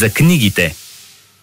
За 0.00 0.10
книгите 0.10 0.74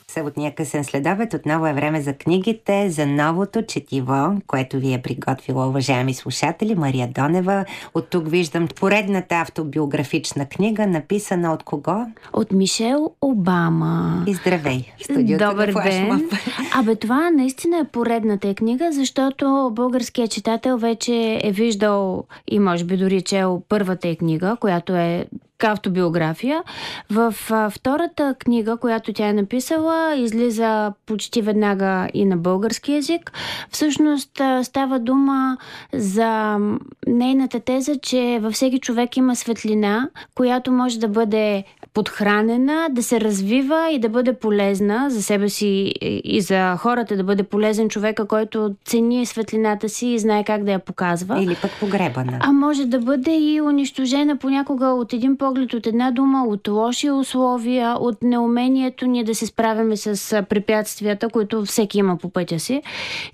Съботния 0.08 0.56
късен 0.56 0.84
следобед 0.84 1.34
отново 1.34 1.68
е 1.68 1.74
време 1.74 2.02
за 2.02 2.14
книгите, 2.14 2.90
за 2.90 3.06
новото 3.06 3.62
четиво, 3.62 4.42
което 4.48 4.80
ви 4.80 4.94
е 4.94 5.02
приготвила, 5.02 5.68
уважаеми 5.68 6.14
слушатели, 6.14 6.76
Мария 6.76 7.08
Донева. 7.08 7.66
От 7.94 8.10
тук 8.10 8.30
виждам 8.30 8.68
поредната 8.76 9.36
автобиографична 9.36 10.46
книга, 10.50 10.88
написана 10.88 11.54
от 11.54 11.64
кого? 11.64 12.06
От 12.34 12.52
Мишел 12.52 13.12
Обама. 13.22 14.24
И 14.28 14.34
здравей! 14.34 14.84
Студиото 15.04 15.50
Добър 15.50 15.68
на 15.68 15.84
ден! 15.84 16.30
Абе, 16.76 16.96
това 16.96 17.30
наистина 17.30 17.78
е 17.78 17.92
поредната 17.92 18.56
книга, 18.56 18.90
защото 18.92 19.72
българският 19.76 20.32
читател 20.32 20.78
вече 20.78 21.40
е 21.44 21.52
виждал 21.52 22.24
и 22.48 22.60
може 22.60 22.84
би 22.84 22.98
дори 22.98 23.22
чел 23.22 23.64
първата 23.70 24.16
книга, 24.16 24.58
която 24.60 24.96
е 24.96 25.26
автобиография. 25.64 26.64
В 27.12 27.36
а, 27.50 27.70
втората 27.70 28.36
книга, 28.40 28.78
която 28.78 29.14
тя 29.14 29.28
е 29.28 29.34
написала, 29.34 30.16
излиза 30.16 30.94
почти 31.06 31.42
веднага 31.42 32.10
и 32.14 32.26
на 32.26 32.38
български 32.38 32.94
язик. 32.94 33.32
Всъщност 33.70 34.40
а, 34.40 34.64
става 34.64 35.00
дума 35.00 35.58
за 35.94 36.60
нейната 37.08 37.60
теза, 37.60 37.96
че 38.02 38.40
във 38.42 38.54
всеки 38.54 38.80
човек 38.80 39.18
има 39.18 39.36
светлина, 39.36 40.10
която 40.36 40.72
може 40.72 41.00
да 41.00 41.08
бъде 41.08 41.64
подхранена, 41.94 42.88
да 42.92 43.04
се 43.04 43.22
развива 43.22 43.90
и 43.92 44.00
да 44.00 44.10
бъде 44.10 44.34
полезна 44.34 45.10
за 45.10 45.24
себе 45.24 45.50
си 45.50 45.94
и 46.24 46.42
за 46.42 46.78
хората, 46.78 47.16
да 47.16 47.24
бъде 47.24 47.44
полезен 47.44 47.90
човека, 47.90 48.28
който 48.28 48.76
цени 48.86 49.26
светлината 49.26 49.90
си 49.90 50.08
и 50.08 50.20
знае 50.20 50.44
как 50.44 50.64
да 50.64 50.72
я 50.72 50.80
показва. 50.80 51.44
Или 51.44 51.56
пък 51.62 51.72
погребана. 51.80 52.40
А 52.42 52.52
може 52.52 52.86
да 52.86 53.00
бъде 53.00 53.38
и 53.38 53.62
унищожена 53.62 54.38
понякога 54.38 54.88
от 54.88 55.14
един 55.14 55.38
поглед, 55.38 55.74
от 55.74 55.88
една 55.88 56.12
дума, 56.12 56.46
от 56.48 56.68
лоши 56.68 57.12
условия, 57.12 57.96
от 58.00 58.24
неумението 58.24 59.06
ни 59.06 59.24
да 59.24 59.36
се 59.36 59.46
справяме 59.46 59.98
с 59.98 60.44
препятствията, 60.50 61.30
които 61.30 61.66
всеки 61.66 61.98
има 61.98 62.18
по 62.18 62.30
пътя 62.30 62.60
си. 62.60 62.82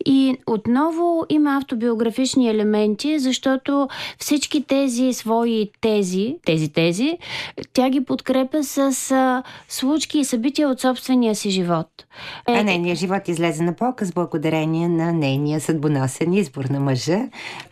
И 0.06 0.38
отново 0.48 1.26
има 1.30 1.58
автобиографични 1.58 2.50
елементи, 2.50 3.20
защото 3.20 3.88
всички 4.20 4.64
тези 4.64 5.14
свои 5.14 5.70
тези, 5.82 6.36
тези 6.46 6.70
тези, 6.70 7.18
тя 7.74 7.90
ги 7.90 8.06
подкрепя 8.06 8.49
подкрепа 8.50 8.64
с 8.64 9.12
а, 9.12 9.44
случки 9.68 10.20
и 10.20 10.26
събития 10.26 10.70
от 10.70 10.82
собствения 10.82 11.36
си 11.36 11.50
живот. 11.50 11.88
Е, 12.48 12.54
а 12.54 12.64
нейният 12.64 13.00
живот 13.00 13.28
излезе 13.28 13.64
на 13.64 13.74
показ 13.74 14.12
благодарение 14.12 14.88
на 14.88 15.14
нейния 15.14 15.60
съдбоносен 15.60 16.34
избор 16.34 16.66
на 16.66 16.80
мъжа, 16.80 17.20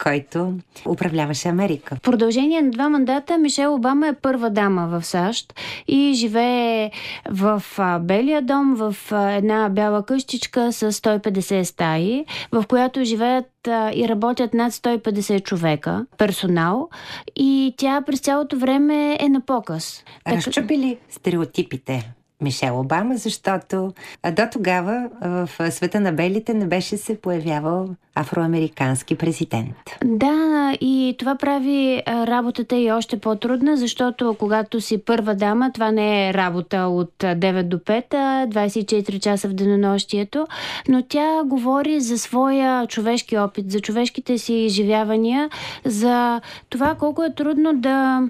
който 0.04 0.54
управляваше 0.88 1.48
Америка. 1.48 1.96
В 1.96 2.02
продължение 2.02 2.62
на 2.62 2.72
два 2.72 2.90
мандата 2.90 3.38
Мишел 3.38 3.74
Обама 3.74 4.08
е 4.08 4.14
първа 4.14 4.50
дама 4.50 4.88
в 4.88 5.06
САЩ 5.06 5.54
и 5.88 6.14
живее 6.14 6.92
в 7.30 7.64
а, 7.78 8.00
Белия 8.00 8.42
дом, 8.42 8.76
в 8.76 8.96
а, 9.12 9.32
една 9.32 9.70
бяла 9.70 10.06
къщичка 10.06 10.74
с 10.74 10.92
150 10.92 11.64
стаи, 11.64 12.26
в 12.52 12.64
която 12.68 13.04
живеят 13.04 13.46
и 13.68 14.10
работят 14.10 14.54
над 14.54 14.74
150 14.74 15.44
човека, 15.44 16.06
персонал, 16.18 16.90
и 17.36 17.74
тя 17.78 18.02
през 18.06 18.20
цялото 18.20 18.58
време 18.58 19.18
е 19.20 19.30
на 19.30 19.42
показ. 19.42 20.04
Разчупи 20.28 20.78
ли 20.78 20.98
стереотипите 21.10 22.14
Мишел 22.42 22.80
Обама, 22.80 23.18
защото 23.18 23.94
до 24.32 24.44
тогава 24.52 25.10
в 25.22 25.72
света 25.72 26.00
на 26.00 26.12
белите 26.12 26.54
не 26.54 26.66
беше 26.66 26.98
се 26.98 27.22
появявал 27.22 27.90
афроамерикански 28.16 29.16
президент. 29.16 29.76
Да, 30.06 30.74
и 30.82 31.16
това 31.20 31.36
прави 31.36 32.04
работата 32.08 32.78
и 32.78 32.92
още 32.92 33.20
по-трудна, 33.20 33.78
защото 33.78 34.36
когато 34.40 34.82
си 34.82 34.98
първа 34.98 35.36
дама, 35.36 35.72
това 35.74 35.92
не 35.92 36.30
е 36.30 36.34
работа 36.34 36.78
от 36.78 37.14
9 37.20 37.64
до 37.64 37.78
5, 37.78 38.10
24 38.10 39.20
часа 39.20 39.48
в 39.48 39.54
денонощието, 39.54 40.48
но 40.88 41.04
тя 41.04 41.42
говори 41.46 42.02
за 42.02 42.18
своя 42.18 42.88
човешки 42.88 43.38
опит, 43.38 43.72
за 43.72 43.80
човешките 43.80 44.38
си 44.38 44.54
изживявания, 44.54 45.50
за 45.86 46.42
това 46.70 46.96
колко 46.96 47.24
е 47.24 47.34
трудно 47.34 47.74
да 47.74 48.24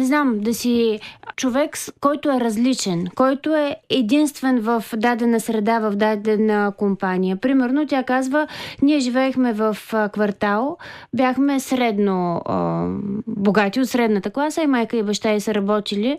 не 0.00 0.06
знам, 0.06 0.40
да 0.40 0.54
си 0.54 1.00
човек, 1.36 1.76
който 2.00 2.30
е 2.30 2.40
различен, 2.40 3.06
който 3.14 3.54
е 3.56 3.76
единствен 3.90 4.60
в 4.60 4.84
дадена 4.96 5.40
среда, 5.40 5.78
в 5.78 5.96
дадена 5.96 6.72
компания. 6.78 7.36
Примерно 7.36 7.86
тя 7.86 8.02
казва, 8.02 8.46
ние 8.82 9.00
живеехме 9.00 9.52
в 9.52 9.76
квартал, 10.12 10.76
бяхме 11.14 11.60
средно 11.60 12.42
а, 12.44 12.86
богати 13.26 13.80
от 13.80 13.88
средната 13.88 14.30
класа 14.30 14.62
и 14.62 14.66
майка 14.66 14.96
и 14.96 15.02
баща 15.02 15.32
и 15.32 15.40
са 15.40 15.54
работили. 15.54 16.18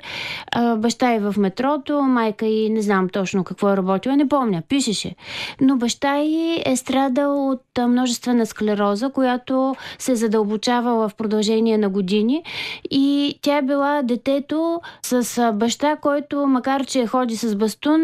А, 0.51 0.75
баща 0.75 1.15
и 1.15 1.19
в 1.19 1.35
метрото, 1.37 2.01
майка 2.01 2.45
и 2.45 2.69
не 2.69 2.81
знам 2.81 3.09
точно 3.09 3.43
какво 3.43 3.69
е 3.69 3.77
работила, 3.77 4.15
не 4.15 4.27
помня, 4.27 4.61
пишеше. 4.69 5.15
Но 5.61 5.77
баща 5.77 6.19
и 6.19 6.63
е 6.65 6.75
страдал 6.75 7.49
от 7.49 7.63
множествена 7.87 8.45
склероза, 8.45 9.09
която 9.09 9.75
се 9.99 10.15
задълбочавала 10.15 11.09
в 11.09 11.15
продължение 11.15 11.77
на 11.77 11.89
години 11.89 12.43
и 12.91 13.39
тя 13.41 13.57
е 13.57 13.61
била 13.71 14.01
детето 14.03 14.81
с 15.03 15.51
баща, 15.53 15.95
който, 15.95 16.47
макар 16.47 16.85
че 16.85 17.07
ходи 17.07 17.35
с 17.35 17.55
бастун, 17.55 18.01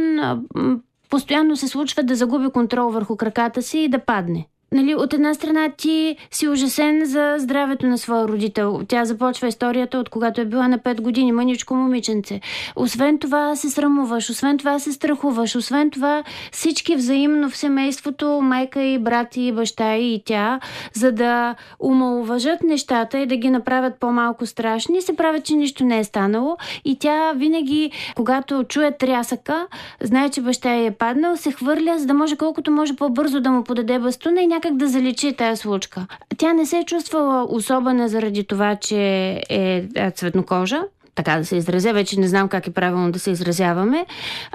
постоянно 1.09 1.55
се 1.55 1.67
случва 1.67 2.03
да 2.03 2.16
загуби 2.16 2.50
контрол 2.50 2.89
върху 2.89 3.17
краката 3.17 3.61
си 3.61 3.79
и 3.79 3.89
да 3.89 4.00
падне. 4.00 4.47
Нали, 4.72 4.95
от 4.95 5.13
една 5.13 5.33
страна 5.33 5.69
ти 5.78 6.17
си 6.31 6.47
ужасен 6.47 7.05
за 7.05 7.35
здравето 7.38 7.85
на 7.85 7.97
своя 7.97 8.28
родител. 8.28 8.81
Тя 8.88 9.05
започва 9.05 9.47
историята 9.47 9.97
от 9.97 10.09
когато 10.09 10.41
е 10.41 10.45
била 10.45 10.67
на 10.67 10.79
5 10.79 11.01
години, 11.01 11.31
мъничко 11.31 11.75
момиченце. 11.75 12.41
Освен 12.75 13.19
това 13.19 13.56
се 13.56 13.69
срамуваш, 13.69 14.29
освен 14.29 14.57
това 14.57 14.79
се 14.79 14.94
страхуваш, 14.94 15.56
освен 15.56 15.89
това 15.89 16.23
всички 16.51 16.95
взаимно 16.95 17.50
в 17.50 17.57
семейството, 17.57 18.39
майка 18.44 18.81
и 18.81 19.00
брат 19.00 19.38
и 19.38 19.51
баща 19.51 19.95
и 19.95 20.22
тя, 20.25 20.59
за 20.94 21.11
да 21.11 21.56
умалуважат 21.79 22.63
нещата 22.63 23.19
и 23.19 23.25
да 23.25 23.35
ги 23.38 23.50
направят 23.50 24.00
по-малко 24.00 24.45
страшни, 24.45 25.01
се 25.01 25.16
правят, 25.16 25.45
че 25.45 25.56
нищо 25.56 25.85
не 25.85 26.00
е 26.00 26.03
станало. 26.03 26.57
И 26.85 27.00
тя 27.00 27.31
винаги, 27.35 27.91
когато 28.16 28.63
чуе 28.63 28.91
трясъка, 28.91 29.67
знае, 30.01 30.29
че 30.29 30.41
баща 30.41 30.75
е 30.75 30.91
паднал, 30.91 31.38
се 31.38 31.51
хвърля, 31.51 31.95
за 31.97 32.06
да 32.06 32.13
може 32.13 32.35
колкото 32.35 32.72
може 32.72 32.95
по-бързо 32.95 33.41
да 33.41 33.51
му 33.51 33.63
подаде 33.63 34.00
бастуна 34.00 34.41
и 34.41 34.47
някак 34.57 34.78
да 34.78 34.88
заличи 34.88 35.34
тази 35.34 35.62
случка. 35.62 36.07
Тя 36.38 36.53
не 36.53 36.66
се 36.66 36.78
е 36.78 36.84
чувствала 36.84 37.45
особена 37.50 38.07
заради 38.07 38.44
това, 38.44 38.75
че 38.75 39.01
е, 39.50 39.88
е 39.95 40.12
цветнокожа, 40.12 40.84
така 41.17 41.38
да 41.38 41.45
се 41.45 41.55
изразя, 41.55 41.94
вече 41.94 42.19
не 42.19 42.28
знам 42.28 42.47
как 42.47 42.67
е 42.67 42.72
правилно 42.72 43.11
да 43.11 43.19
се 43.19 43.31
изразяваме, 43.31 44.05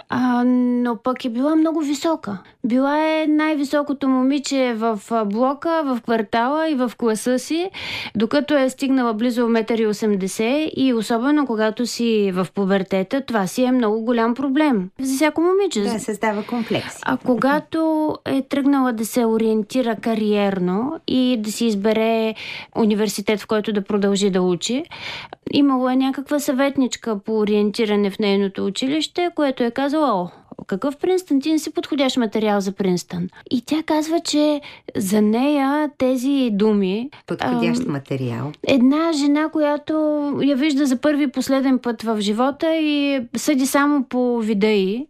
а, 0.09 0.45
но 0.45 0.97
пък 0.97 1.25
е 1.25 1.29
била 1.29 1.57
много 1.57 1.81
висока. 1.81 2.39
Била 2.65 2.99
е 2.99 3.27
най-високото 3.29 4.09
момиче 4.09 4.75
в 4.77 5.01
блока, 5.27 5.83
в 5.85 6.01
квартала 6.03 6.69
и 6.71 6.75
в 6.75 6.93
класа 6.99 7.39
си, 7.39 7.71
докато 8.17 8.57
е 8.57 8.69
стигнала 8.69 9.15
близо 9.15 9.41
1,80 9.41 10.65
м 10.65 10.71
и 10.77 10.95
особено 10.95 11.47
когато 11.47 11.87
си 11.87 12.31
в 12.35 12.47
пубертета, 12.55 13.21
това 13.21 13.47
си 13.47 13.63
е 13.63 13.73
много 13.73 14.01
голям 14.01 14.35
проблем. 14.35 14.91
За 15.01 15.15
всяко 15.15 15.41
момиче. 15.41 15.81
Да, 15.81 16.01
създава 16.01 16.43
комплекси. 16.47 16.99
А 17.03 17.17
когато 17.17 18.13
е 18.25 18.43
тръгнала 18.43 18.93
да 18.93 19.07
се 19.07 19.27
ориентира 19.27 19.97
кариерно 19.97 21.01
и 21.07 21.37
да 21.41 21.53
си 21.53 21.67
избере 21.67 22.35
университет, 22.77 23.41
в 23.41 23.47
който 23.47 23.73
да 23.73 23.85
продължи 23.85 24.31
да 24.31 24.43
учи, 24.43 24.85
имало 25.53 25.89
е 25.89 25.97
някаква 25.97 26.39
съветничка 26.53 27.19
по 27.19 27.39
ориентиране 27.39 28.11
в 28.11 28.19
нейното 28.19 28.67
училище, 28.67 29.31
което 29.35 29.65
е 29.65 29.71
казала, 29.71 30.13
о, 30.13 30.29
какъв 30.67 30.97
Принстън? 30.97 31.41
Ти 31.41 31.53
не 31.53 31.59
си 31.59 31.73
подходящ 31.73 32.17
материал 32.17 32.61
за 32.61 32.73
Принстън. 32.73 33.29
И 33.51 33.63
тя 33.67 33.83
казва, 33.83 34.21
че 34.21 34.61
за 34.97 35.23
нея 35.23 35.91
тези 35.99 36.51
думи... 36.53 37.11
Подходящ 37.27 37.83
ам, 37.83 37.93
материал. 37.93 38.53
Една 38.69 39.13
жена, 39.13 39.49
която 39.49 39.93
я 40.43 40.57
вижда 40.57 40.87
за 40.87 40.97
първи 40.97 41.25
и 41.25 41.29
последен 41.29 41.79
път 41.79 42.03
в 42.03 42.21
живота 42.21 42.77
и 42.77 43.21
съди 43.37 43.67
само 43.67 44.05
по 44.05 44.39
вида 44.39 44.71
й. 44.71 45.07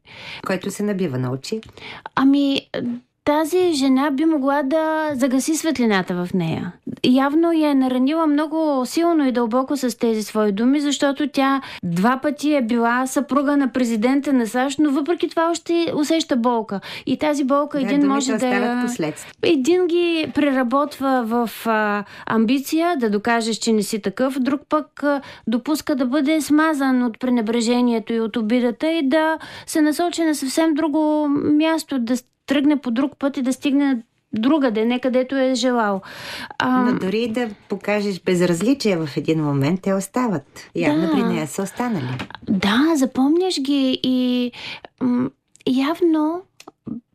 Който 0.46 0.70
се 0.70 0.82
набива 0.82 1.18
на 1.18 1.32
очи. 1.32 1.60
Ами, 2.14 2.60
тази 3.24 3.72
жена 3.72 4.10
би 4.10 4.24
могла 4.24 4.62
да 4.62 5.10
загаси 5.14 5.56
светлината 5.56 6.14
в 6.14 6.28
нея. 6.34 6.72
Явно 7.04 7.52
я 7.52 7.70
е 7.70 7.74
наранила 7.74 8.26
много 8.26 8.86
силно 8.86 9.26
и 9.26 9.32
дълбоко 9.32 9.76
с 9.76 9.98
тези 9.98 10.22
свои 10.22 10.52
думи, 10.52 10.80
защото 10.80 11.28
тя 11.28 11.62
два 11.84 12.18
пъти 12.22 12.54
е 12.54 12.62
била 12.62 13.06
съпруга 13.06 13.56
на 13.56 13.72
президента 13.72 14.32
на 14.32 14.46
САЩ, 14.46 14.78
но 14.78 14.90
въпреки 14.90 15.28
това 15.28 15.50
още 15.50 15.92
усеща 15.96 16.36
болка. 16.36 16.80
И 17.06 17.18
тази 17.18 17.44
болка 17.44 17.78
да, 17.78 17.84
един 17.84 18.08
може 18.08 18.32
да... 18.32 18.82
Един 19.42 19.86
ги 19.86 20.26
преработва 20.34 21.22
в 21.26 21.50
а, 21.66 22.04
амбиция 22.26 22.96
да 22.96 23.10
докажеш, 23.10 23.56
че 23.56 23.72
не 23.72 23.82
си 23.82 24.02
такъв, 24.02 24.38
друг 24.38 24.60
пък 24.68 25.02
а, 25.02 25.20
допуска 25.46 25.94
да 25.94 26.06
бъде 26.06 26.40
смазан 26.40 27.02
от 27.02 27.18
пренебрежението 27.18 28.12
и 28.12 28.20
от 28.20 28.36
обидата 28.36 28.92
и 28.92 29.08
да 29.08 29.38
се 29.66 29.80
насочи 29.80 30.24
на 30.24 30.34
съвсем 30.34 30.74
друго 30.74 31.28
място, 31.28 31.98
да 31.98 32.16
тръгне 32.46 32.76
по 32.76 32.90
друг 32.90 33.16
път 33.18 33.36
и 33.36 33.42
да 33.42 33.52
стигне 33.52 34.02
другаде, 34.32 34.84
не 34.84 35.00
където 35.00 35.36
е 35.36 35.54
желал. 35.54 36.00
А... 36.58 36.82
Но 36.82 36.98
дори 36.98 37.28
да 37.28 37.48
покажеш 37.68 38.20
безразличие 38.20 38.96
в 38.96 39.08
един 39.16 39.44
момент, 39.44 39.82
те 39.82 39.94
остават. 39.94 40.70
Явно 40.74 41.06
да. 41.06 41.12
при 41.12 41.22
нея 41.22 41.46
са 41.46 41.62
останали. 41.62 42.18
Да, 42.48 42.92
запомняш 42.96 43.60
ги 43.60 44.00
и 44.02 44.52
м- 45.00 45.30
явно 45.66 46.42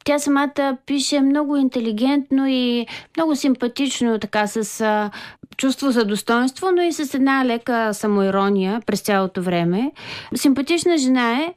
тя 0.06 0.20
самата 0.20 0.78
пише 0.86 1.22
много 1.22 1.56
интелигентно 1.56 2.48
и 2.48 2.88
много 3.18 3.36
симпатично, 3.36 4.20
така 4.20 4.48
с 4.48 4.82
а, 4.82 5.12
чувство 5.58 5.92
за 5.92 6.06
достоинство, 6.06 6.72
но 6.72 6.82
и 6.82 6.94
с 6.94 7.14
една 7.14 7.46
лека 7.46 7.94
самоирония 7.94 8.82
през 8.86 9.02
цялото 9.02 9.42
време. 9.42 9.92
Симпатична 10.36 10.98
жена 10.98 11.34
е. 11.34 11.54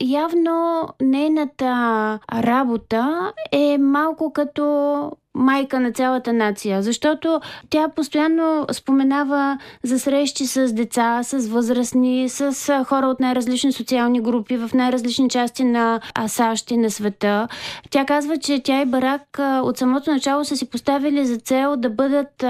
Явно 0.00 0.88
нейната 1.02 2.18
работа 2.32 3.32
е 3.52 3.78
малко 3.78 4.32
като 4.32 5.12
майка 5.36 5.80
на 5.80 5.92
цялата 5.92 6.32
нация, 6.32 6.82
защото 6.82 7.40
тя 7.70 7.88
постоянно 7.88 8.66
споменава 8.72 9.58
за 9.82 9.98
срещи 9.98 10.46
с 10.46 10.72
деца, 10.72 11.22
с 11.22 11.48
възрастни, 11.48 12.28
с 12.28 12.84
хора 12.84 13.06
от 13.06 13.20
най-различни 13.20 13.72
социални 13.72 14.20
групи 14.20 14.56
в 14.56 14.70
най-различни 14.74 15.28
части 15.28 15.64
на 15.64 16.00
САЩ 16.26 16.70
и 16.70 16.76
на 16.76 16.90
света. 16.90 17.48
Тя 17.90 18.04
казва, 18.04 18.36
че 18.36 18.62
тя 18.62 18.82
и 18.82 18.86
Барак 18.86 19.38
от 19.40 19.78
самото 19.78 20.10
начало 20.10 20.44
са 20.44 20.56
си 20.56 20.70
поставили 20.70 21.26
за 21.26 21.36
цел 21.36 21.76
да 21.76 21.90
бъдат 21.90 22.44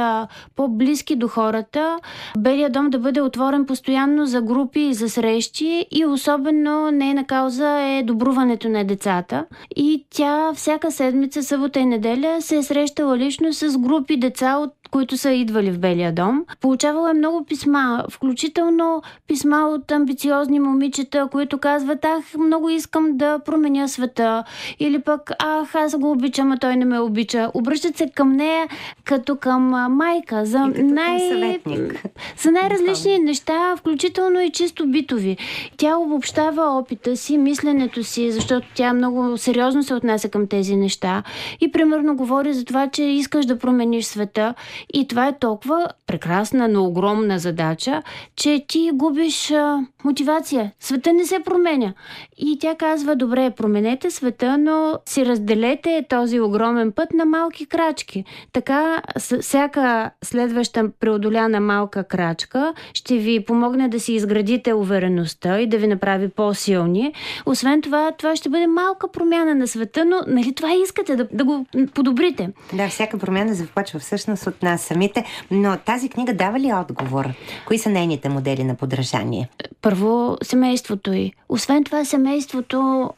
по-близки 0.56 1.16
до 1.16 1.28
хората, 1.28 1.98
Белия 2.38 2.70
дом 2.70 2.90
да 2.90 2.98
бъде 2.98 3.20
отворен 3.20 3.66
постоянно 3.66 4.26
за 4.26 4.42
групи 4.42 4.80
и 4.80 4.94
за 4.94 5.08
срещи 5.08 5.86
и 5.90 6.06
особено 6.06 6.90
нейна 6.90 7.24
кауза 7.24 7.80
е 7.80 8.02
добруването 8.02 8.68
на 8.68 8.84
децата. 8.84 9.44
И 9.76 10.06
тя 10.10 10.52
всяка 10.54 10.90
седмица, 10.90 11.42
събота 11.42 11.80
и 11.80 11.86
неделя 11.86 12.36
се 12.40 12.56
е 12.56 12.62
срещала 12.76 13.18
лично 13.18 13.52
с 13.52 13.78
групи 13.78 14.16
деца 14.16 14.56
от 14.56 14.72
които 14.90 15.16
са 15.16 15.30
идвали 15.30 15.70
в 15.70 15.78
Белия 15.78 16.12
дом. 16.12 16.44
Получавала 16.60 17.10
е 17.10 17.14
много 17.14 17.44
писма, 17.44 18.04
включително 18.10 19.02
писма 19.26 19.68
от 19.68 19.92
амбициозни 19.92 20.60
момичета, 20.60 21.28
които 21.32 21.58
казват, 21.58 22.04
ах, 22.04 22.34
много 22.38 22.68
искам 22.68 23.16
да 23.16 23.38
променя 23.38 23.88
света. 23.88 24.44
Или 24.78 24.98
пък, 24.98 25.30
ах, 25.38 25.74
аз 25.74 25.98
го 25.98 26.10
обичам, 26.10 26.52
а 26.52 26.58
той 26.58 26.76
не 26.76 26.84
ме 26.84 27.00
обича. 27.00 27.50
Обръщат 27.54 27.96
се 27.96 28.10
към 28.14 28.32
нея 28.32 28.68
като 29.04 29.36
към 29.36 29.62
майка, 29.96 30.44
за, 30.44 30.58
най... 30.76 31.18
за 32.38 32.50
най-различни 32.50 33.18
неща, 33.18 33.76
включително 33.76 34.40
и 34.40 34.50
чисто 34.50 34.86
битови. 34.86 35.36
Тя 35.76 35.96
обобщава 35.96 36.78
опита 36.78 37.16
си, 37.16 37.38
мисленето 37.38 38.04
си, 38.04 38.32
защото 38.32 38.66
тя 38.74 38.92
много 38.92 39.38
сериозно 39.38 39.82
се 39.82 39.94
отнася 39.94 40.28
към 40.28 40.46
тези 40.46 40.76
неща. 40.76 41.22
И 41.60 41.72
примерно 41.72 42.16
говори 42.16 42.52
за 42.52 42.64
това, 42.66 42.88
че 42.88 43.02
искаш 43.02 43.46
да 43.46 43.58
промениш 43.58 44.04
света. 44.04 44.54
И 44.94 45.08
това 45.08 45.28
е 45.28 45.38
толкова 45.38 45.88
прекрасна, 46.06 46.68
но 46.68 46.84
огромна 46.84 47.38
задача, 47.38 48.02
че 48.36 48.64
ти 48.68 48.90
губиш 48.94 49.50
а, 49.50 49.80
мотивация. 50.06 50.72
Света 50.80 51.12
не 51.12 51.24
се 51.24 51.38
променя. 51.44 51.92
И 52.38 52.58
тя 52.60 52.74
казва, 52.74 53.16
добре, 53.16 53.50
променете 53.50 54.10
света, 54.10 54.58
но 54.58 54.98
си 55.06 55.26
разделете 55.26 56.04
този 56.08 56.40
огромен 56.40 56.92
път 56.92 57.12
на 57.14 57.24
малки 57.24 57.66
крачки. 57.66 58.24
Така 58.52 59.02
всяка 59.40 60.10
следваща 60.24 60.90
преодоляна 61.00 61.60
малка 61.60 62.04
крачка 62.04 62.74
ще 62.94 63.18
ви 63.18 63.44
помогне 63.44 63.88
да 63.88 64.00
си 64.00 64.12
изградите 64.12 64.72
увереността 64.74 65.60
и 65.60 65.66
да 65.66 65.78
ви 65.78 65.86
направи 65.86 66.28
по-силни. 66.28 67.12
Освен 67.46 67.82
това, 67.82 68.12
това 68.18 68.36
ще 68.36 68.48
бъде 68.48 68.66
малка 68.66 69.12
промяна 69.12 69.54
на 69.54 69.66
света, 69.66 70.04
но 70.04 70.16
нали 70.26 70.54
това 70.54 70.68
искате 70.84 71.16
да, 71.16 71.28
да 71.32 71.44
го 71.44 71.66
подобрите. 71.94 72.50
Да, 72.72 72.88
всяка 72.88 73.18
промяна 73.18 73.54
започва 73.54 73.98
всъщност 73.98 74.46
от 74.46 74.62
нас 74.62 74.82
самите, 74.82 75.24
но 75.50 75.76
тази 75.76 76.08
книга 76.08 76.34
дава 76.34 76.60
ли 76.60 76.72
отговор? 76.72 77.26
Кои 77.66 77.78
са 77.78 77.90
нейните 77.90 78.28
модели 78.28 78.64
на 78.64 78.74
подражание? 78.74 79.48
Първо, 79.86 80.36
семейството 80.42 81.12
й. 81.12 81.32
Освен 81.48 81.84
това, 81.84 82.04
семейството 82.04 83.10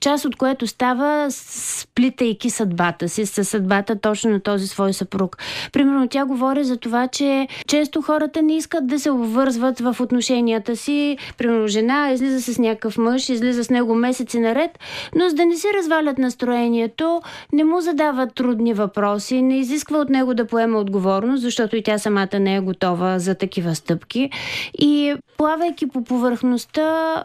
част 0.00 0.24
от 0.24 0.36
което 0.36 0.66
става 0.66 1.26
сплитайки 1.30 2.50
съдбата 2.50 3.08
си, 3.08 3.26
със 3.26 3.48
съдбата 3.48 4.00
точно 4.00 4.30
на 4.30 4.40
този 4.40 4.66
свой 4.66 4.92
съпруг. 4.92 5.38
Примерно 5.72 6.08
тя 6.08 6.24
говори 6.24 6.64
за 6.64 6.76
това, 6.76 7.08
че 7.08 7.48
често 7.66 8.02
хората 8.02 8.42
не 8.42 8.56
искат 8.56 8.86
да 8.86 9.00
се 9.00 9.10
обвързват 9.10 9.80
в 9.80 9.96
отношенията 10.00 10.76
си. 10.76 11.18
Примерно 11.38 11.66
жена 11.66 12.10
излиза 12.12 12.52
с 12.52 12.58
някакъв 12.58 12.98
мъж, 12.98 13.28
излиза 13.28 13.64
с 13.64 13.70
него 13.70 13.94
месеци 13.94 14.40
наред, 14.40 14.78
но 15.14 15.28
за 15.28 15.34
да 15.34 15.46
не 15.46 15.56
си 15.56 15.66
развалят 15.76 16.18
настроението, 16.18 17.22
не 17.52 17.64
му 17.64 17.80
задават 17.80 18.34
трудни 18.34 18.74
въпроси, 18.74 19.42
не 19.42 19.58
изисква 19.58 19.98
от 19.98 20.08
него 20.08 20.34
да 20.34 20.46
поема 20.46 20.78
отговорност, 20.78 21.42
защото 21.42 21.76
и 21.76 21.82
тя 21.82 21.98
самата 21.98 22.40
не 22.40 22.56
е 22.56 22.60
готова 22.60 23.18
за 23.18 23.34
такива 23.34 23.74
стъпки. 23.74 24.30
И 24.78 25.14
плавайки 25.36 25.86
по 25.86 26.04
повърхността, 26.04 27.24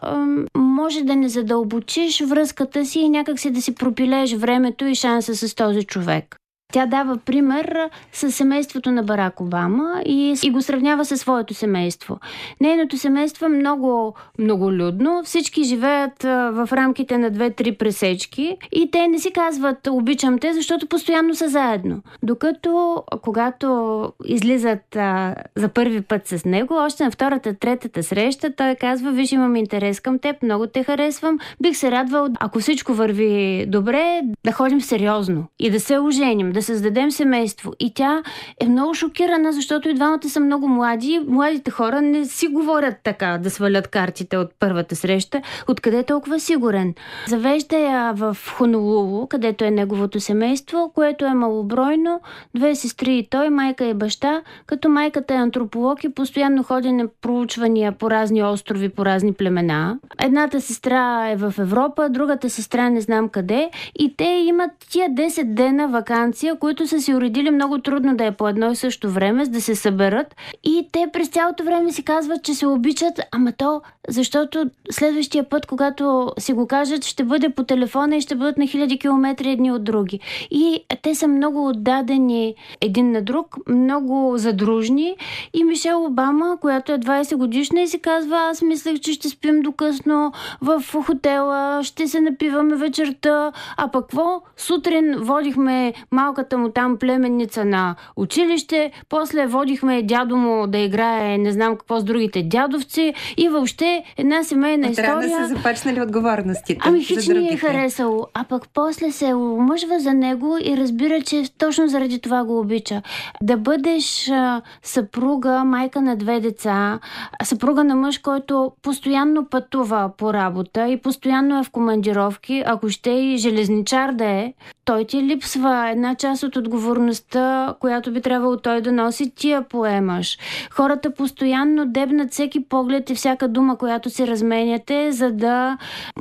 може 0.55 1.03
да 1.03 1.15
не 1.15 1.29
задълбочиш 1.29 2.21
връзка 2.21 2.50
връзката 2.51 2.85
си 2.85 2.99
и 2.99 3.09
някак 3.09 3.39
си 3.39 3.51
да 3.51 3.61
си 3.61 3.75
пропилееш 3.75 4.33
времето 4.33 4.85
и 4.85 4.95
шанса 4.95 5.35
с 5.35 5.55
този 5.55 5.83
човек. 5.83 6.40
Тя 6.71 6.85
дава 6.85 7.17
пример 7.17 7.89
с 8.13 8.31
семейството 8.31 8.91
на 8.91 9.03
Барак 9.03 9.41
Обама 9.41 10.01
и, 10.05 10.35
и 10.43 10.51
го 10.51 10.61
сравнява 10.61 11.05
със 11.05 11.19
своето 11.19 11.53
семейство. 11.53 12.19
Нейното 12.61 12.97
семейство 12.97 13.45
е 13.45 13.49
много, 13.49 14.15
много 14.39 14.71
людно. 14.71 15.21
Всички 15.23 15.63
живеят 15.63 16.23
в 16.23 16.69
рамките 16.71 17.17
на 17.17 17.29
две-три 17.29 17.71
пресечки 17.71 18.57
и 18.71 18.91
те 18.91 19.07
не 19.07 19.19
си 19.19 19.31
казват 19.31 19.87
обичам 19.87 20.39
те, 20.39 20.53
защото 20.53 20.87
постоянно 20.87 21.35
са 21.35 21.49
заедно. 21.49 22.01
Докато 22.23 23.03
когато 23.21 24.07
излизат 24.25 24.95
а, 24.95 25.35
за 25.55 25.69
първи 25.69 26.01
път 26.01 26.27
с 26.27 26.45
него, 26.45 26.73
още 26.73 27.03
на 27.03 27.11
втората, 27.11 27.53
третата 27.53 28.03
среща, 28.03 28.55
той 28.55 28.75
казва, 28.75 29.11
виж 29.11 29.31
имам 29.31 29.55
интерес 29.55 29.99
към 29.99 30.19
теб, 30.19 30.43
много 30.43 30.67
те 30.67 30.83
харесвам, 30.83 31.39
бих 31.61 31.77
се 31.77 31.91
радвал, 31.91 32.27
ако 32.39 32.59
всичко 32.59 32.93
върви 32.93 33.65
добре, 33.67 34.21
да 34.45 34.51
ходим 34.51 34.81
сериозно 34.81 35.45
и 35.59 35.69
да 35.69 35.79
се 35.79 35.99
оженим, 35.99 36.51
да 36.51 36.60
да 36.61 36.65
създадем 36.65 37.11
семейство. 37.11 37.73
И 37.79 37.93
тя 37.93 38.23
е 38.59 38.67
много 38.67 38.93
шокирана, 38.93 39.53
защото 39.53 39.89
и 39.89 39.93
двамата 39.93 40.29
са 40.29 40.39
много 40.39 40.67
млади. 40.67 41.21
Младите 41.27 41.71
хора 41.71 42.01
не 42.01 42.25
си 42.25 42.47
говорят 42.47 42.95
така 43.03 43.37
да 43.37 43.49
свалят 43.49 43.87
картите 43.87 44.37
от 44.37 44.49
първата 44.59 44.95
среща. 44.95 45.41
Откъде 45.67 45.99
е 45.99 46.03
толкова 46.03 46.39
сигурен? 46.39 46.93
Завежда 47.27 47.77
я 47.77 48.11
в 48.11 48.37
Хонолулу, 48.57 49.27
където 49.27 49.65
е 49.65 49.71
неговото 49.71 50.19
семейство, 50.19 50.91
което 50.95 51.25
е 51.25 51.33
малобройно. 51.33 52.21
Две 52.55 52.75
сестри 52.75 53.17
и 53.17 53.27
той, 53.29 53.49
майка 53.49 53.85
и 53.85 53.93
баща, 53.93 54.41
като 54.65 54.89
майката 54.89 55.33
е 55.33 55.37
антрополог 55.37 56.03
и 56.03 56.13
постоянно 56.13 56.63
ходи 56.63 56.91
на 56.91 57.07
проучвания 57.21 57.91
по 57.91 58.11
разни 58.11 58.43
острови, 58.43 58.89
по 58.89 59.05
разни 59.05 59.33
племена. 59.33 59.99
Едната 60.23 60.61
сестра 60.61 61.29
е 61.29 61.35
в 61.35 61.53
Европа, 61.59 62.09
другата 62.09 62.49
сестра 62.49 62.89
не 62.89 63.01
знам 63.01 63.29
къде. 63.29 63.69
И 63.99 64.15
те 64.17 64.23
имат 64.23 64.71
тия 64.89 65.09
10 65.09 65.43
дена 65.43 65.87
вакансия 65.87 66.50
отношения, 66.51 66.59
които 66.59 66.87
са 66.87 67.01
си 67.01 67.15
уредили 67.15 67.51
много 67.51 67.77
трудно 67.77 68.15
да 68.15 68.25
е 68.25 68.31
по 68.31 68.47
едно 68.47 68.71
и 68.71 68.75
също 68.75 69.09
време, 69.09 69.45
да 69.45 69.61
се 69.61 69.75
съберат. 69.75 70.35
И 70.63 70.87
те 70.91 71.07
през 71.13 71.29
цялото 71.29 71.63
време 71.63 71.91
си 71.91 72.03
казват, 72.03 72.43
че 72.43 72.53
се 72.53 72.67
обичат, 72.67 73.19
ама 73.31 73.51
то, 73.51 73.81
защото 74.07 74.69
следващия 74.91 75.43
път, 75.43 75.65
когато 75.65 76.31
си 76.39 76.53
го 76.53 76.67
кажат, 76.67 77.05
ще 77.05 77.23
бъде 77.23 77.49
по 77.49 77.63
телефона 77.63 78.15
и 78.15 78.21
ще 78.21 78.35
бъдат 78.35 78.57
на 78.57 78.67
хиляди 78.67 78.99
километри 78.99 79.49
едни 79.49 79.71
от 79.71 79.83
други. 79.83 80.19
И 80.51 80.79
те 81.01 81.15
са 81.15 81.27
много 81.27 81.67
отдадени 81.67 82.55
един 82.81 83.11
на 83.11 83.21
друг, 83.21 83.57
много 83.67 84.37
задружни. 84.37 85.15
И 85.53 85.63
Мишел 85.63 86.05
Обама, 86.05 86.57
която 86.61 86.91
е 86.91 86.99
20 86.99 87.35
годишна 87.35 87.81
и 87.81 87.87
си 87.87 87.99
казва, 87.99 88.37
аз 88.37 88.61
мислех, 88.61 88.99
че 88.99 89.13
ще 89.13 89.29
спим 89.29 89.61
до 89.61 89.71
късно 89.71 90.31
в 90.61 90.83
хотела, 91.05 91.83
ще 91.83 92.07
се 92.07 92.21
напиваме 92.21 92.75
вечерта, 92.75 93.51
а 93.77 93.87
пък 93.87 94.01
какво? 94.01 94.41
Сутрин 94.57 95.15
водихме 95.17 95.93
малка 96.11 96.40
малката 96.41 96.57
му 96.57 96.69
там 96.69 96.97
племенница 96.97 97.65
на 97.65 97.95
училище, 98.15 98.91
после 99.09 99.47
водихме 99.47 100.01
дядо 100.03 100.37
му 100.37 100.67
да 100.67 100.77
играе 100.77 101.37
не 101.37 101.51
знам 101.51 101.77
какво 101.77 101.99
с 101.99 102.03
другите 102.03 102.43
дядовци 102.43 103.13
и 103.37 103.49
въобще 103.49 104.03
една 104.17 104.43
семейна 104.43 104.87
От 104.87 104.91
история. 104.91 105.19
Трябва 105.19 105.41
да 105.41 105.47
са 105.47 105.55
започнали 105.55 106.01
отговорностите. 106.01 106.79
Ами 106.85 107.03
хич 107.03 107.27
ни 107.27 107.49
е 107.53 107.57
харесало. 107.57 108.27
А 108.33 108.43
пък 108.43 108.63
после 108.73 109.11
се 109.11 109.33
омъжва 109.33 109.99
за 109.99 110.13
него 110.13 110.57
и 110.61 110.77
разбира, 110.77 111.21
че 111.21 111.43
точно 111.57 111.87
заради 111.87 112.19
това 112.19 112.43
го 112.43 112.59
обича. 112.59 113.01
Да 113.41 113.57
бъдеш 113.57 114.29
а, 114.29 114.61
съпруга, 114.83 115.63
майка 115.63 116.01
на 116.01 116.15
две 116.15 116.39
деца, 116.39 116.99
съпруга 117.43 117.83
на 117.83 117.95
мъж, 117.95 118.17
който 118.17 118.71
постоянно 118.81 119.45
пътува 119.45 120.11
по 120.17 120.33
работа 120.33 120.87
и 120.87 120.97
постоянно 120.97 121.59
е 121.59 121.63
в 121.63 121.69
командировки, 121.69 122.63
ако 122.65 122.89
ще 122.89 123.09
и 123.11 123.37
железничар 123.37 124.11
да 124.11 124.25
е, 124.25 124.53
той 124.91 125.05
ти 125.05 125.23
липсва 125.23 125.89
една 125.89 126.15
част 126.15 126.43
от 126.43 126.55
отговорността, 126.55 127.75
която 127.79 128.11
би 128.11 128.21
трябвало 128.21 128.57
той 128.57 128.81
да 128.81 128.91
носи, 128.91 129.31
ти 129.35 129.49
я 129.49 129.61
поемаш. 129.61 130.37
Хората 130.71 131.13
постоянно 131.13 131.85
дебнат 131.85 132.31
всеки 132.31 132.63
поглед 132.63 133.09
и 133.09 133.15
всяка 133.15 133.47
дума, 133.47 133.77
която 133.77 134.09
си 134.09 134.27
разменяте, 134.27 135.11
за 135.11 135.31
да 135.31 135.77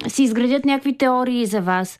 си 0.08 0.22
изградят 0.22 0.64
някакви 0.64 0.98
теории 0.98 1.46
за 1.46 1.60
вас. 1.60 1.98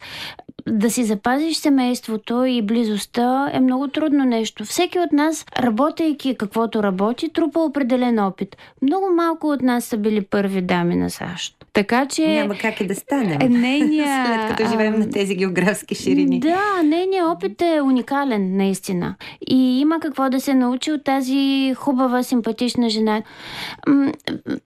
Да 0.67 0.91
си 0.91 1.05
запазиш 1.05 1.57
семейството 1.57 2.45
и 2.45 2.63
близостта 2.63 3.51
е 3.53 3.61
много 3.61 3.89
трудно 3.89 4.25
нещо. 4.25 4.65
Всеки 4.65 4.99
от 4.99 5.13
нас, 5.13 5.47
работейки 5.59 6.37
каквото 6.39 6.83
работи, 6.83 7.33
трупа 7.33 7.61
определен 7.61 8.19
опит. 8.19 8.57
Много 8.83 9.07
малко 9.15 9.47
от 9.47 9.63
нас 9.63 9.85
са 9.85 9.97
били 9.97 10.21
първи 10.21 10.63
дами 10.63 10.97
на 10.97 11.11
САЩ. 11.11 11.61
Така 11.73 12.07
че... 12.07 12.29
Няма 12.29 12.55
как 12.55 12.81
и 12.81 12.87
да 12.87 12.95
стане. 12.95 13.39
Нейния... 13.49 14.27
След 14.27 14.57
като 14.57 14.71
живеем 14.71 14.99
на 14.99 15.11
тези 15.11 15.35
географски 15.35 15.95
ширини. 15.95 16.41
Да, 16.41 16.83
нейният 16.85 17.27
опит 17.29 17.63
е 17.63 17.81
уникален, 17.81 18.57
наистина. 18.57 19.15
И 19.49 19.81
има 19.81 20.01
какво 20.01 20.31
да 20.31 20.41
се 20.41 20.55
научи 20.55 20.93
от 20.93 21.05
тази 21.05 21.75
хубава, 21.77 22.23
симпатична 22.23 22.89
жена. 22.89 23.23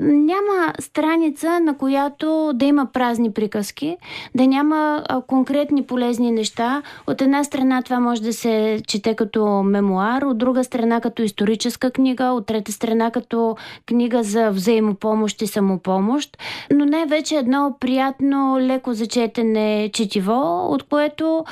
Няма 0.01 0.73
страница, 0.81 1.61
на 1.61 1.77
която 1.77 2.53
да 2.55 2.65
има 2.65 2.87
празни 2.93 3.33
приказки, 3.33 3.97
да 4.35 4.47
няма 4.47 5.05
конкретни 5.27 5.84
полезни 5.87 6.31
неща. 6.31 6.83
От 7.07 7.23
една 7.23 7.45
страна 7.45 7.83
това 7.83 8.01
може 8.01 8.23
да 8.23 8.33
се 8.33 8.81
чете 8.87 9.15
като 9.15 9.63
мемуар, 9.63 10.23
от 10.23 10.39
друга 10.39 10.65
страна 10.65 11.01
като 11.01 11.23
историческа 11.23 11.91
книга, 11.91 12.25
от 12.25 12.47
трета 12.47 12.73
страна 12.73 13.11
като 13.11 13.57
книга 13.87 14.23
за 14.23 14.51
взаимопомощ 14.51 15.43
и 15.43 15.47
самопомощ. 15.47 16.39
Но 16.73 16.85
най-вече 16.85 17.37
едно 17.37 17.77
приятно, 17.81 18.57
леко 18.61 18.95
зачетене 18.95 19.91
четиво, 19.93 20.67
от 20.73 20.83
което 20.83 21.45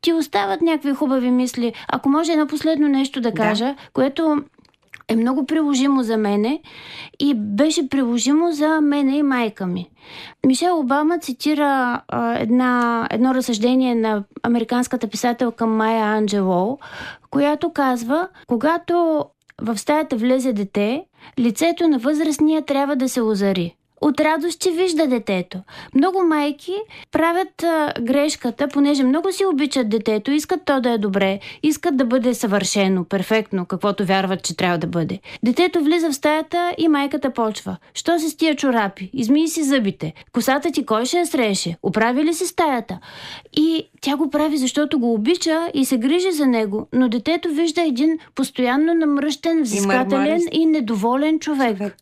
ти 0.00 0.12
остават 0.12 0.60
някакви 0.60 0.94
хубави 0.94 1.30
мисли. 1.30 1.72
Ако 1.88 2.08
може 2.08 2.32
едно 2.32 2.46
последно 2.46 2.88
нещо 2.88 3.20
да 3.20 3.34
кажа, 3.34 3.64
да. 3.64 3.76
което 3.92 4.42
е 5.08 5.16
много 5.16 5.46
приложимо 5.46 6.02
за 6.02 6.16
мене 6.16 6.62
и 7.20 7.34
беше 7.34 7.88
приложимо 7.88 8.52
за 8.52 8.80
мене 8.80 9.16
и 9.16 9.22
майка 9.22 9.66
ми. 9.66 9.90
Мишел 10.46 10.78
Обама 10.78 11.18
цитира 11.18 12.02
а, 12.08 12.38
една, 12.38 13.06
едно 13.10 13.34
разсъждение 13.34 13.94
на 13.94 14.24
американската 14.42 15.08
писателка 15.08 15.66
Майя 15.66 16.04
Анджело, 16.04 16.78
която 17.30 17.72
казва, 17.72 18.28
когато 18.46 19.24
в 19.62 19.78
стаята 19.78 20.16
влезе 20.16 20.52
дете, 20.52 21.04
лицето 21.38 21.88
на 21.88 21.98
възрастния 21.98 22.62
трябва 22.62 22.96
да 22.96 23.08
се 23.08 23.22
озари 23.22 23.77
от 24.00 24.20
радост, 24.20 24.60
че 24.60 24.70
вижда 24.70 25.06
детето. 25.06 25.58
Много 25.94 26.22
майки 26.22 26.74
правят 27.12 27.62
а, 27.62 27.92
грешката, 28.00 28.68
понеже 28.68 29.04
много 29.04 29.32
си 29.32 29.44
обичат 29.46 29.88
детето, 29.88 30.30
искат 30.30 30.60
то 30.64 30.80
да 30.80 30.90
е 30.90 30.98
добре, 30.98 31.40
искат 31.62 31.96
да 31.96 32.04
бъде 32.04 32.34
съвършено, 32.34 33.04
перфектно, 33.04 33.66
каквото 33.66 34.04
вярват, 34.04 34.42
че 34.42 34.56
трябва 34.56 34.78
да 34.78 34.86
бъде. 34.86 35.20
Детето 35.42 35.80
влиза 35.80 36.10
в 36.10 36.14
стаята 36.14 36.74
и 36.78 36.88
майката 36.88 37.30
почва. 37.30 37.76
Що 37.94 38.18
се 38.18 38.28
с 38.28 38.36
тия 38.36 38.56
чорапи? 38.56 39.10
Измий 39.12 39.48
си 39.48 39.62
зъбите. 39.62 40.12
Косата 40.32 40.70
ти 40.72 40.86
кой 40.86 41.06
ще 41.06 41.18
я 41.18 41.26
среше? 41.26 41.76
Оправи 41.82 42.24
ли 42.24 42.34
си 42.34 42.46
стаята? 42.46 42.98
И 43.56 43.88
тя 44.00 44.16
го 44.16 44.30
прави, 44.30 44.56
защото 44.56 44.98
го 44.98 45.14
обича 45.14 45.68
и 45.74 45.84
се 45.84 45.98
грижи 45.98 46.32
за 46.32 46.46
него, 46.46 46.86
но 46.92 47.08
детето 47.08 47.48
вижда 47.48 47.82
един 47.82 48.18
постоянно 48.34 48.94
намръщен, 48.94 49.62
взискателен 49.62 50.40
и, 50.52 50.60
и 50.60 50.66
недоволен 50.66 51.38
човек. 51.38 51.78
човек. 51.78 51.96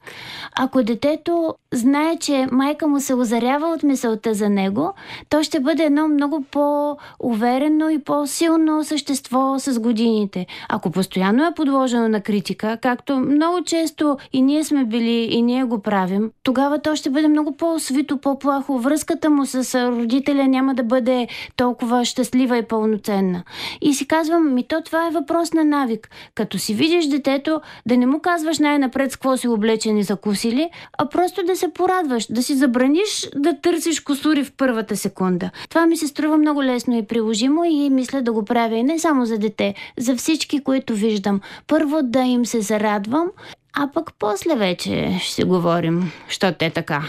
Ако 0.57 0.83
детето 0.83 1.55
знае, 1.87 2.16
че 2.16 2.47
майка 2.52 2.87
му 2.87 3.00
се 3.00 3.14
озарява 3.14 3.66
от 3.66 3.83
мисълта 3.83 4.35
за 4.35 4.49
него, 4.49 4.93
то 5.28 5.43
ще 5.43 5.61
бъде 5.61 5.85
едно 5.85 6.09
много 6.09 6.45
по-уверено 6.50 7.88
и 7.88 7.99
по-силно 7.99 8.85
същество 8.85 9.59
с 9.59 9.81
годините. 9.81 10.47
Ако 10.69 10.90
постоянно 10.90 11.47
е 11.47 11.55
подложено 11.55 12.09
на 12.09 12.21
критика, 12.21 12.78
както 12.83 13.16
много 13.16 13.64
често 13.64 14.16
и 14.33 14.43
ние 14.43 14.64
сме 14.64 14.85
били 14.85 15.28
и 15.31 15.43
ние 15.43 15.64
го 15.64 15.78
правим, 15.78 16.31
тогава 16.43 16.78
то 16.78 16.97
ще 16.97 17.11
бъде 17.11 17.28
много 17.28 17.57
по-свито, 17.57 18.19
по-плахо. 18.19 18.78
Връзката 18.78 19.31
му 19.31 19.47
с 19.47 19.88
родителя 19.90 20.49
няма 20.49 20.75
да 20.75 20.83
бъде 20.83 21.28
толкова 21.57 22.05
щастлива 22.05 22.59
и 22.59 22.62
пълноценна. 22.62 23.43
И 23.81 23.95
си 23.95 24.09
казвам, 24.09 24.55
ми 24.55 24.62
то 24.69 24.83
това 24.85 25.07
е 25.07 25.11
въпрос 25.11 25.52
на 25.52 25.64
навик. 25.64 26.11
Като 26.35 26.59
си 26.59 26.75
видиш 26.75 27.07
детето, 27.07 27.61
да 27.87 27.97
не 27.97 28.07
му 28.07 28.21
казваш 28.21 28.59
най-напред 28.59 29.12
с 29.12 29.16
какво 29.16 29.37
си 29.37 29.49
облечен 29.49 29.99
и 29.99 30.02
закусили, 30.02 30.71
а 30.99 31.07
просто 31.09 31.43
да 31.43 31.57
се 31.57 31.69
порадваш, 31.76 32.26
да 32.30 32.42
си 32.42 32.54
забраниш 32.54 33.28
да 33.35 33.61
търсиш 33.61 34.00
косури 34.00 34.45
в 34.45 34.52
първата 34.52 34.97
секунда. 34.97 35.50
Това 35.68 35.87
ми 35.87 35.97
се 35.97 36.06
струва 36.06 36.38
много 36.38 36.62
лесно 36.62 36.99
и 36.99 37.06
приложимо 37.06 37.64
и 37.64 37.90
мисля 37.90 38.23
да 38.23 38.33
го 38.33 38.45
правя 38.45 38.76
и 38.76 38.83
не 38.83 38.99
само 38.99 39.26
за 39.26 39.38
дете, 39.38 39.75
за 39.99 40.16
всички, 40.16 40.64
които 40.64 40.95
виждам. 40.95 41.40
Първо 41.66 42.02
да 42.02 42.21
им 42.21 42.47
се 42.47 42.61
зарадвам, 42.61 43.28
а 43.73 43.90
пък 43.95 44.12
после 44.18 44.54
вече 44.54 45.18
ще 45.21 45.45
говорим, 45.45 46.12
що 46.28 46.52
те 46.52 46.71
така. 46.71 47.02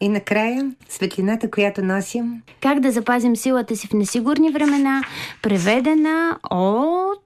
И 0.00 0.08
накрая, 0.08 0.72
светлината, 0.88 1.50
която 1.50 1.82
носим. 1.82 2.42
Как 2.60 2.80
да 2.80 2.90
запазим 2.90 3.36
силата 3.36 3.76
си 3.76 3.86
в 3.86 3.92
несигурни 3.92 4.50
времена, 4.50 5.02
преведена 5.42 6.38
от 6.50 7.18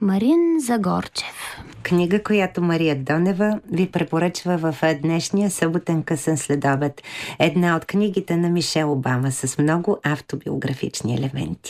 Марин 0.00 0.60
Загорчев. 0.60 1.60
Книга, 1.82 2.22
която 2.22 2.62
Мария 2.62 2.96
Донева 2.96 3.60
ви 3.72 3.90
препоръчва 3.90 4.58
в 4.58 4.74
днешния 5.02 5.50
съботен 5.50 6.02
късен 6.02 6.36
следобед. 6.36 7.02
Една 7.38 7.76
от 7.76 7.84
книгите 7.84 8.36
на 8.36 8.48
Мишел 8.48 8.92
Обама 8.92 9.32
с 9.32 9.58
много 9.58 9.98
автобиографични 10.02 11.14
елементи. 11.14 11.60